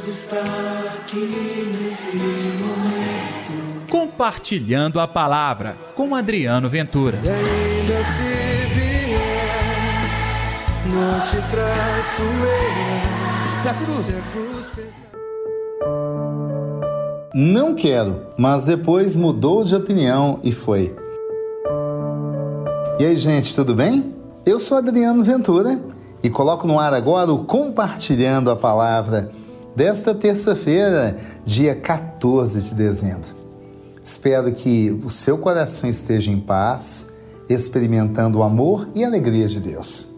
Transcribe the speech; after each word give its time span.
Deus 0.00 0.08
está 0.08 0.40
aqui 0.96 1.76
nesse 1.78 2.16
momento. 2.16 3.86
Compartilhando 3.90 4.98
a 4.98 5.06
palavra 5.06 5.76
com 5.94 6.14
Adriano 6.14 6.70
Ventura. 6.70 7.18
E 7.22 7.28
ainda 7.28 7.94
se 7.94 8.66
vier, 8.74 9.18
não 10.86 11.20
te 11.20 11.36
traço 11.50 12.22
eu. 12.22 13.60
Se 13.60 13.68
a 13.68 13.74
cruz. 13.74 14.06
Se 14.06 14.16
a 14.16 14.22
cruz 14.32 14.66
pesar. 14.74 15.10
Não 17.34 17.74
quero, 17.74 18.22
mas 18.38 18.64
depois 18.64 19.14
mudou 19.14 19.64
de 19.64 19.74
opinião 19.74 20.40
e 20.42 20.50
foi. 20.52 20.96
E 22.98 23.04
aí, 23.04 23.16
gente, 23.16 23.54
tudo 23.54 23.74
bem? 23.74 24.14
Eu 24.46 24.58
sou 24.58 24.78
Adriano 24.78 25.22
Ventura 25.22 25.78
e 26.22 26.30
coloco 26.30 26.66
no 26.66 26.78
ar 26.78 26.94
agora 26.94 27.30
o 27.30 27.44
Compartilhando 27.44 28.50
a 28.50 28.56
Palavra 28.56 29.30
desta 29.74 30.14
terça-feira, 30.14 31.16
dia 31.44 31.74
14 31.74 32.62
de 32.62 32.74
dezembro. 32.74 33.28
Espero 34.02 34.52
que 34.52 34.90
o 35.04 35.10
seu 35.10 35.38
coração 35.38 35.88
esteja 35.88 36.30
em 36.30 36.40
paz, 36.40 37.06
experimentando 37.48 38.38
o 38.38 38.42
amor 38.42 38.88
e 38.94 39.04
alegria 39.04 39.46
de 39.46 39.60
Deus. 39.60 40.08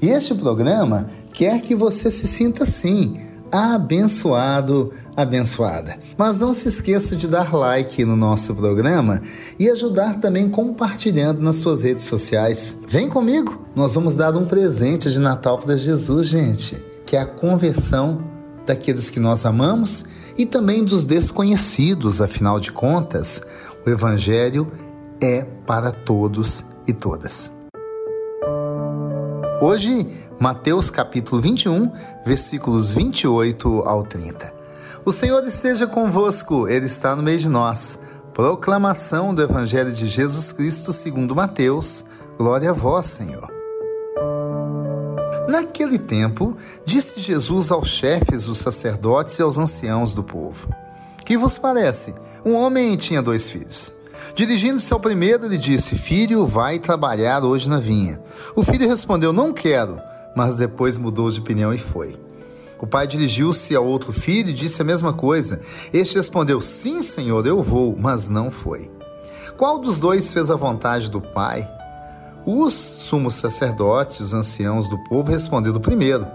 E 0.00 0.08
este 0.08 0.34
programa 0.34 1.06
quer 1.32 1.60
que 1.60 1.74
você 1.74 2.10
se 2.10 2.26
sinta 2.26 2.64
assim 2.64 3.20
abençoado, 3.52 4.92
abençoada. 5.14 5.98
Mas 6.16 6.38
não 6.38 6.54
se 6.54 6.68
esqueça 6.68 7.14
de 7.14 7.28
dar 7.28 7.54
like 7.54 8.02
no 8.02 8.16
nosso 8.16 8.54
programa 8.54 9.20
e 9.58 9.68
ajudar 9.68 10.18
também 10.20 10.48
compartilhando 10.48 11.42
nas 11.42 11.56
suas 11.56 11.82
redes 11.82 12.04
sociais. 12.04 12.78
Vem 12.88 13.10
comigo, 13.10 13.66
nós 13.76 13.94
vamos 13.94 14.16
dar 14.16 14.34
um 14.38 14.46
presente 14.46 15.10
de 15.10 15.18
Natal 15.18 15.58
para 15.58 15.76
Jesus, 15.76 16.28
gente, 16.28 16.82
que 17.04 17.14
é 17.14 17.20
a 17.20 17.26
conversão 17.26 18.24
daqueles 18.66 19.10
que 19.10 19.20
nós 19.20 19.44
amamos 19.44 20.04
e 20.36 20.46
também 20.46 20.84
dos 20.84 21.04
desconhecidos, 21.04 22.20
afinal 22.20 22.58
de 22.58 22.72
contas, 22.72 23.42
o 23.86 23.90
evangelho 23.90 24.70
é 25.22 25.44
para 25.66 25.92
todos 25.92 26.64
e 26.86 26.92
todas. 26.92 27.50
Hoje, 29.60 30.08
Mateus 30.40 30.90
capítulo 30.90 31.40
21, 31.40 31.90
versículos 32.26 32.92
28 32.92 33.82
ao 33.86 34.02
30. 34.02 34.52
O 35.04 35.12
Senhor 35.12 35.42
esteja 35.44 35.86
convosco, 35.86 36.68
Ele 36.68 36.86
está 36.86 37.14
no 37.14 37.22
meio 37.22 37.38
de 37.38 37.48
nós. 37.48 37.98
Proclamação 38.32 39.34
do 39.34 39.42
Evangelho 39.42 39.92
de 39.92 40.06
Jesus 40.06 40.52
Cristo 40.52 40.92
segundo 40.92 41.34
Mateus. 41.34 42.04
Glória 42.38 42.70
a 42.70 42.72
vós, 42.72 43.06
Senhor. 43.06 43.61
Naquele 45.52 45.98
tempo, 45.98 46.56
disse 46.82 47.20
Jesus 47.20 47.70
aos 47.70 47.86
chefes 47.86 48.46
dos 48.46 48.56
sacerdotes 48.56 49.38
e 49.38 49.42
aos 49.42 49.58
anciãos 49.58 50.14
do 50.14 50.22
povo: 50.22 50.74
Que 51.26 51.36
vos 51.36 51.58
parece? 51.58 52.14
Um 52.42 52.54
homem 52.54 52.96
tinha 52.96 53.20
dois 53.20 53.50
filhos. 53.50 53.92
Dirigindo-se 54.34 54.90
ao 54.94 54.98
primeiro, 54.98 55.46
lhe 55.46 55.58
disse: 55.58 55.94
Filho, 55.94 56.46
vai 56.46 56.78
trabalhar 56.78 57.44
hoje 57.44 57.68
na 57.68 57.78
vinha. 57.78 58.18
O 58.56 58.62
filho 58.62 58.88
respondeu: 58.88 59.30
Não 59.30 59.52
quero, 59.52 60.00
mas 60.34 60.56
depois 60.56 60.96
mudou 60.96 61.30
de 61.30 61.40
opinião 61.40 61.74
e 61.74 61.76
foi. 61.76 62.18
O 62.80 62.86
pai 62.86 63.06
dirigiu-se 63.06 63.76
ao 63.76 63.84
outro 63.84 64.10
filho 64.10 64.48
e 64.48 64.54
disse 64.54 64.80
a 64.80 64.86
mesma 64.86 65.12
coisa. 65.12 65.60
Este 65.92 66.16
respondeu: 66.16 66.62
Sim, 66.62 67.02
senhor, 67.02 67.46
eu 67.46 67.62
vou, 67.62 67.94
mas 67.94 68.30
não 68.30 68.50
foi. 68.50 68.90
Qual 69.58 69.78
dos 69.78 70.00
dois 70.00 70.32
fez 70.32 70.50
a 70.50 70.56
vontade 70.56 71.10
do 71.10 71.20
pai? 71.20 71.68
Os 72.44 72.72
sumos 72.72 73.34
sacerdotes, 73.34 74.20
os 74.20 74.34
anciãos 74.34 74.88
do 74.88 74.98
povo, 75.04 75.30
responderam 75.30 75.80
primeiro. 75.80 76.26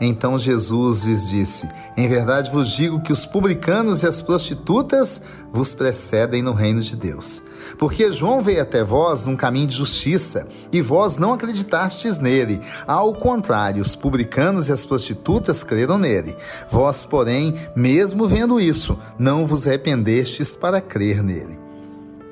Então 0.00 0.38
Jesus 0.38 1.04
lhes 1.04 1.28
disse: 1.28 1.68
Em 1.96 2.06
verdade 2.06 2.50
vos 2.50 2.70
digo 2.70 3.00
que 3.00 3.12
os 3.12 3.26
publicanos 3.26 4.02
e 4.02 4.06
as 4.06 4.22
prostitutas 4.22 5.20
vos 5.52 5.74
precedem 5.74 6.42
no 6.42 6.52
reino 6.52 6.80
de 6.80 6.94
Deus. 6.94 7.42
Porque 7.78 8.12
João 8.12 8.40
veio 8.40 8.62
até 8.62 8.84
vós 8.84 9.26
num 9.26 9.36
caminho 9.36 9.66
de 9.66 9.76
justiça, 9.76 10.46
e 10.72 10.80
vós 10.80 11.18
não 11.18 11.32
acreditastes 11.32 12.18
nele. 12.18 12.60
Ao 12.86 13.12
contrário, 13.14 13.82
os 13.82 13.96
publicanos 13.96 14.68
e 14.68 14.72
as 14.72 14.86
prostitutas 14.86 15.64
creram 15.64 15.98
nele. 15.98 16.36
Vós, 16.70 17.04
porém, 17.04 17.54
mesmo 17.74 18.26
vendo 18.26 18.60
isso, 18.60 18.96
não 19.18 19.46
vos 19.46 19.66
arrependestes 19.66 20.56
para 20.56 20.80
crer 20.80 21.22
nele. 21.22 21.58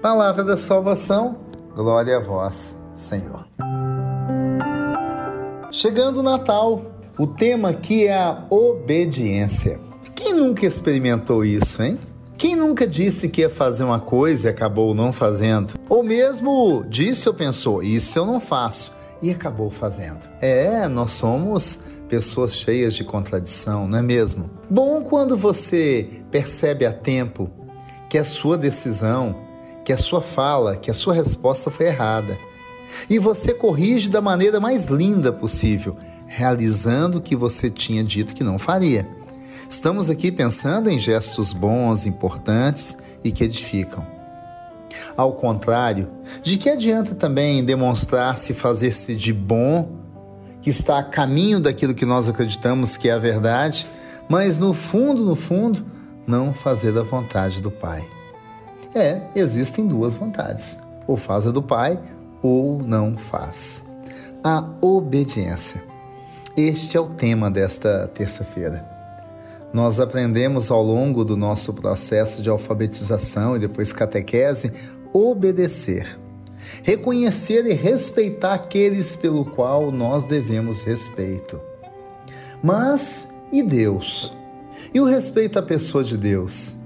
Palavra 0.00 0.44
da 0.44 0.56
salvação, 0.56 1.36
glória 1.74 2.16
a 2.16 2.20
vós, 2.20 2.76
Senhor. 2.96 3.46
Chegando 5.70 6.20
o 6.20 6.22
Natal, 6.22 6.82
o 7.18 7.26
tema 7.26 7.70
aqui 7.70 8.06
é 8.06 8.14
a 8.14 8.44
obediência. 8.50 9.78
Quem 10.14 10.32
nunca 10.32 10.66
experimentou 10.66 11.44
isso, 11.44 11.82
hein? 11.82 11.98
Quem 12.38 12.54
nunca 12.54 12.86
disse 12.86 13.28
que 13.28 13.40
ia 13.40 13.50
fazer 13.50 13.84
uma 13.84 14.00
coisa 14.00 14.48
e 14.48 14.50
acabou 14.50 14.94
não 14.94 15.12
fazendo? 15.12 15.74
Ou 15.88 16.02
mesmo 16.02 16.84
disse 16.88 17.28
ou 17.28 17.34
pensou, 17.34 17.82
isso 17.82 18.18
eu 18.18 18.26
não 18.26 18.40
faço, 18.40 18.92
e 19.22 19.30
acabou 19.30 19.70
fazendo. 19.70 20.28
É, 20.40 20.86
nós 20.88 21.12
somos 21.12 21.80
pessoas 22.08 22.54
cheias 22.54 22.94
de 22.94 23.04
contradição, 23.04 23.88
não 23.88 23.98
é 23.98 24.02
mesmo? 24.02 24.50
Bom 24.68 25.02
quando 25.02 25.36
você 25.36 26.08
percebe 26.30 26.84
a 26.84 26.92
tempo 26.92 27.50
que 28.08 28.18
a 28.18 28.24
sua 28.24 28.56
decisão, 28.58 29.34
que 29.84 29.92
a 29.92 29.98
sua 29.98 30.20
fala, 30.20 30.76
que 30.76 30.90
a 30.90 30.94
sua 30.94 31.14
resposta 31.14 31.70
foi 31.70 31.86
errada. 31.86 32.38
E 33.08 33.18
você 33.18 33.52
corrige 33.52 34.08
da 34.08 34.20
maneira 34.20 34.60
mais 34.60 34.86
linda 34.86 35.32
possível, 35.32 35.96
realizando 36.26 37.18
o 37.18 37.20
que 37.20 37.36
você 37.36 37.70
tinha 37.70 38.02
dito 38.02 38.34
que 38.34 38.44
não 38.44 38.58
faria. 38.58 39.08
Estamos 39.68 40.08
aqui 40.08 40.30
pensando 40.30 40.88
em 40.88 40.98
gestos 40.98 41.52
bons, 41.52 42.06
importantes 42.06 42.96
e 43.24 43.32
que 43.32 43.44
edificam. 43.44 44.06
Ao 45.16 45.32
contrário, 45.32 46.08
de 46.42 46.56
que 46.56 46.70
adianta 46.70 47.14
também 47.14 47.64
demonstrar-se 47.64 48.54
fazer-se 48.54 49.14
de 49.14 49.32
bom, 49.32 49.90
que 50.62 50.70
está 50.70 50.98
a 50.98 51.02
caminho 51.02 51.60
daquilo 51.60 51.94
que 51.94 52.06
nós 52.06 52.28
acreditamos 52.28 52.96
que 52.96 53.08
é 53.08 53.12
a 53.12 53.18
verdade, 53.18 53.86
mas 54.28 54.58
no 54.58 54.72
fundo, 54.72 55.24
no 55.24 55.36
fundo, 55.36 55.84
não 56.26 56.52
fazer 56.52 56.96
a 56.98 57.02
vontade 57.02 57.60
do 57.60 57.70
Pai? 57.70 58.04
É, 58.94 59.20
existem 59.34 59.86
duas 59.86 60.14
vontades: 60.14 60.78
ou 61.06 61.16
faz 61.16 61.46
a 61.46 61.50
do 61.50 61.62
Pai 61.62 62.00
ou 62.46 62.80
não 62.80 63.16
faz. 63.16 63.84
A 64.44 64.64
obediência. 64.80 65.82
Este 66.56 66.96
é 66.96 67.00
o 67.00 67.08
tema 67.08 67.50
desta 67.50 68.08
terça-feira. 68.14 68.88
Nós 69.72 69.98
aprendemos 69.98 70.70
ao 70.70 70.82
longo 70.82 71.24
do 71.24 71.36
nosso 71.36 71.74
processo 71.74 72.42
de 72.42 72.48
alfabetização 72.48 73.56
e 73.56 73.58
depois 73.58 73.92
catequese 73.92 74.72
obedecer, 75.12 76.18
reconhecer 76.82 77.66
e 77.66 77.72
respeitar 77.72 78.54
aqueles 78.54 79.16
pelo 79.16 79.44
qual 79.44 79.90
nós 79.90 80.24
devemos 80.24 80.82
respeito. 80.82 81.60
Mas 82.62 83.28
e 83.50 83.62
Deus? 83.62 84.32
E 84.94 85.00
o 85.00 85.04
respeito 85.04 85.58
à 85.58 85.62
pessoa 85.62 86.04
de 86.04 86.16
Deus? 86.16 86.76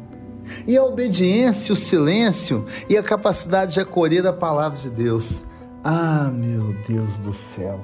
E 0.66 0.76
a 0.76 0.82
obediência, 0.82 1.72
o 1.72 1.76
silêncio 1.76 2.66
e 2.88 2.96
a 2.96 3.02
capacidade 3.02 3.74
de 3.74 3.80
acolher 3.80 4.26
a 4.26 4.32
palavra 4.32 4.78
de 4.78 4.90
Deus? 4.90 5.49
Ah, 5.82 6.30
meu 6.30 6.74
Deus 6.86 7.20
do 7.20 7.32
céu! 7.32 7.80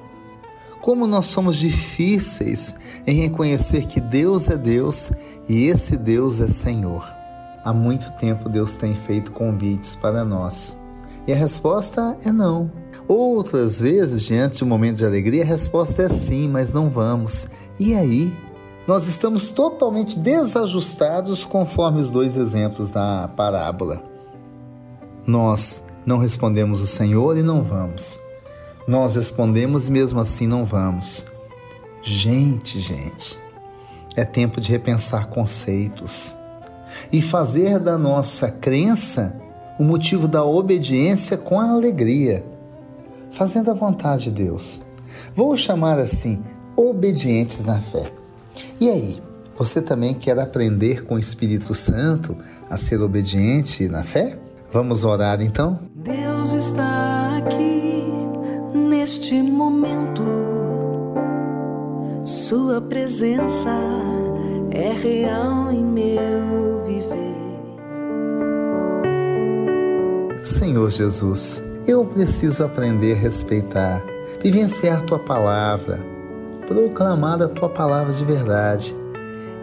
Como 0.82 1.06
nós 1.06 1.26
somos 1.26 1.56
difíceis 1.56 2.76
em 3.06 3.22
reconhecer 3.22 3.86
que 3.86 4.00
Deus 4.00 4.50
é 4.50 4.56
Deus 4.56 5.12
e 5.48 5.64
esse 5.64 5.96
Deus 5.96 6.40
é 6.40 6.46
Senhor. 6.46 7.04
Há 7.64 7.72
muito 7.72 8.12
tempo 8.12 8.48
Deus 8.48 8.76
tem 8.76 8.94
feito 8.94 9.32
convites 9.32 9.96
para 9.96 10.24
nós. 10.24 10.76
E 11.26 11.32
a 11.32 11.36
resposta 11.36 12.16
é 12.24 12.30
não. 12.30 12.70
Outras 13.08 13.80
vezes, 13.80 14.22
diante 14.22 14.58
de 14.58 14.64
um 14.64 14.68
momento 14.68 14.98
de 14.98 15.06
alegria, 15.06 15.42
a 15.42 15.46
resposta 15.46 16.02
é 16.02 16.08
sim, 16.08 16.48
mas 16.48 16.72
não 16.72 16.90
vamos. 16.90 17.48
E 17.80 17.94
aí? 17.94 18.32
Nós 18.86 19.08
estamos 19.08 19.50
totalmente 19.50 20.16
desajustados 20.18 21.44
conforme 21.44 22.00
os 22.00 22.10
dois 22.10 22.36
exemplos 22.36 22.90
da 22.90 23.28
parábola. 23.34 24.00
Nós 25.26 25.85
não 26.06 26.18
respondemos 26.18 26.80
o 26.80 26.86
Senhor 26.86 27.36
e 27.36 27.42
não 27.42 27.62
vamos. 27.62 28.18
Nós 28.86 29.16
respondemos 29.16 29.88
e 29.88 29.90
mesmo 29.90 30.20
assim 30.20 30.46
não 30.46 30.64
vamos. 30.64 31.26
Gente, 32.00 32.78
gente, 32.78 33.36
é 34.14 34.24
tempo 34.24 34.60
de 34.60 34.70
repensar 34.70 35.26
conceitos 35.26 36.36
e 37.12 37.20
fazer 37.20 37.80
da 37.80 37.98
nossa 37.98 38.48
crença 38.48 39.34
o 39.78 39.82
motivo 39.82 40.28
da 40.28 40.44
obediência 40.44 41.36
com 41.36 41.58
a 41.60 41.70
alegria, 41.70 42.46
fazendo 43.32 43.72
a 43.72 43.74
vontade 43.74 44.24
de 44.24 44.44
Deus. 44.44 44.80
Vou 45.34 45.56
chamar 45.56 45.98
assim, 45.98 46.42
obedientes 46.76 47.64
na 47.64 47.80
fé. 47.80 48.12
E 48.80 48.88
aí, 48.88 49.22
você 49.58 49.82
também 49.82 50.14
quer 50.14 50.38
aprender 50.38 51.04
com 51.04 51.16
o 51.16 51.18
Espírito 51.18 51.74
Santo 51.74 52.36
a 52.70 52.76
ser 52.76 53.00
obediente 53.02 53.88
na 53.88 54.04
fé? 54.04 54.38
Vamos 54.76 55.06
orar 55.06 55.40
então? 55.40 55.78
Deus 55.94 56.52
está 56.52 57.38
aqui 57.38 58.04
neste 58.74 59.40
momento. 59.40 60.22
Sua 62.22 62.78
presença 62.82 63.70
é 64.70 64.92
real 64.92 65.72
em 65.72 65.82
meu 65.82 66.84
viver. 66.84 67.36
Senhor 70.44 70.90
Jesus, 70.90 71.62
eu 71.88 72.04
preciso 72.04 72.62
aprender 72.62 73.14
a 73.14 73.18
respeitar, 73.18 74.04
vivenciar 74.42 75.00
tua 75.04 75.18
palavra, 75.18 76.04
proclamar 76.68 77.40
a 77.40 77.48
tua 77.48 77.70
palavra 77.70 78.12
de 78.12 78.26
verdade. 78.26 78.94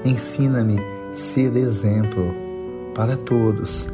Ensina-me 0.04 0.80
a 0.80 1.14
ser 1.14 1.56
exemplo 1.56 2.34
para 2.96 3.16
todos. 3.16 3.88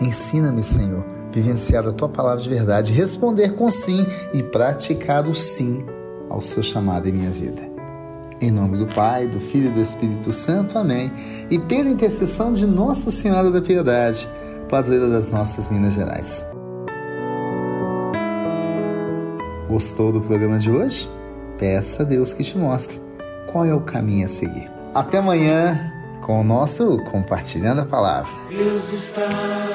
Ensina-me, 0.00 0.62
Senhor, 0.62 1.04
vivenciar 1.32 1.86
a 1.86 1.92
tua 1.92 2.08
palavra 2.08 2.42
de 2.42 2.48
verdade, 2.48 2.92
responder 2.92 3.54
com 3.54 3.70
sim 3.70 4.06
e 4.32 4.42
praticar 4.42 5.26
o 5.26 5.34
sim 5.34 5.84
ao 6.28 6.40
seu 6.40 6.62
chamado 6.62 7.08
em 7.08 7.12
minha 7.12 7.30
vida. 7.30 7.62
Em 8.40 8.50
nome 8.50 8.76
do 8.76 8.86
Pai, 8.86 9.26
do 9.26 9.40
Filho 9.40 9.70
e 9.70 9.74
do 9.74 9.80
Espírito 9.80 10.32
Santo. 10.32 10.78
Amém. 10.78 11.10
E 11.50 11.58
pela 11.58 11.88
intercessão 11.88 12.52
de 12.52 12.66
Nossa 12.66 13.10
Senhora 13.10 13.50
da 13.50 13.62
Piedade, 13.62 14.28
padroeira 14.68 15.08
das 15.08 15.32
nossas 15.32 15.68
Minas 15.70 15.94
Gerais. 15.94 16.46
Gostou 19.68 20.12
do 20.12 20.20
programa 20.20 20.58
de 20.58 20.70
hoje? 20.70 21.10
Peça 21.58 22.02
a 22.02 22.06
Deus 22.06 22.34
que 22.34 22.44
te 22.44 22.58
mostre 22.58 23.00
qual 23.50 23.64
é 23.64 23.74
o 23.74 23.80
caminho 23.80 24.26
a 24.26 24.28
seguir. 24.28 24.70
Até 24.94 25.18
amanhã 25.18 25.92
com 26.26 26.40
o 26.40 26.44
nosso 26.44 26.98
Compartilhando 27.04 27.82
a 27.82 27.84
Palavra. 27.84 28.32
Deus 28.50 28.92
está 28.92 29.28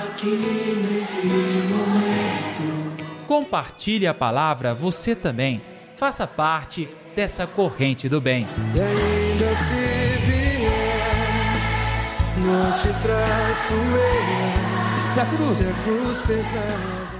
aqui 0.06 0.86
nesse 0.92 1.26
momento. 1.26 2.92
Compartilhe 3.26 4.06
a 4.06 4.14
palavra 4.14 4.76
você 4.76 5.16
também. 5.16 5.62
Faça 5.96 6.28
parte 6.28 6.90
dessa 7.16 7.48
corrente 7.48 8.10
do 8.10 8.20
bem. 8.20 8.46
E 8.76 8.82
ainda 8.82 9.46
se 9.46 10.18
vier, 10.26 11.56
não 12.40 12.70
te 12.74 12.90
traço 13.02 13.74
eu. 13.74 15.14
Se 15.14 15.20
a 15.22 15.26
cruz 15.26 15.58
Se 15.58 15.70
a 15.70 15.74
cruz 15.86 16.18
pesada. 16.28 17.11